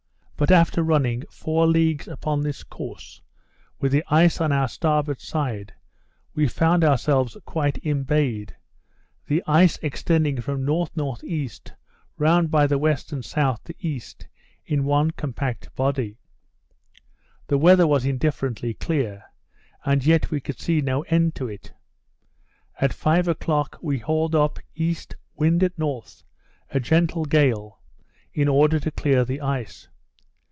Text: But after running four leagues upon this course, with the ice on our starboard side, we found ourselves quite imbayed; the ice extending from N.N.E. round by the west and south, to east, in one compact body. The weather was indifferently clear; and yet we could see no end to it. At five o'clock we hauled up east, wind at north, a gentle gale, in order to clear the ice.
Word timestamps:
But 0.41 0.49
after 0.49 0.81
running 0.81 1.21
four 1.29 1.67
leagues 1.67 2.07
upon 2.07 2.41
this 2.41 2.63
course, 2.63 3.21
with 3.79 3.91
the 3.91 4.03
ice 4.09 4.41
on 4.41 4.51
our 4.51 4.67
starboard 4.67 5.21
side, 5.21 5.71
we 6.33 6.47
found 6.47 6.83
ourselves 6.83 7.37
quite 7.45 7.77
imbayed; 7.85 8.55
the 9.27 9.43
ice 9.45 9.77
extending 9.83 10.41
from 10.41 10.67
N.N.E. 10.67 11.49
round 12.17 12.49
by 12.49 12.65
the 12.65 12.79
west 12.79 13.13
and 13.13 13.23
south, 13.23 13.63
to 13.65 13.75
east, 13.85 14.27
in 14.65 14.83
one 14.83 15.11
compact 15.11 15.69
body. 15.75 16.17
The 17.45 17.59
weather 17.59 17.85
was 17.85 18.03
indifferently 18.03 18.73
clear; 18.73 19.25
and 19.85 20.03
yet 20.03 20.31
we 20.31 20.41
could 20.41 20.59
see 20.59 20.81
no 20.81 21.03
end 21.03 21.35
to 21.35 21.49
it. 21.49 21.71
At 22.79 22.93
five 22.93 23.27
o'clock 23.27 23.77
we 23.79 23.99
hauled 23.99 24.33
up 24.33 24.57
east, 24.73 25.15
wind 25.35 25.61
at 25.61 25.77
north, 25.77 26.23
a 26.71 26.79
gentle 26.79 27.25
gale, 27.25 27.79
in 28.33 28.47
order 28.47 28.79
to 28.79 28.89
clear 28.89 29.23
the 29.23 29.39
ice. 29.39 29.87